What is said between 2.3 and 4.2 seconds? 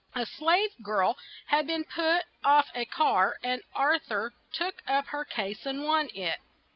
off a car and Ar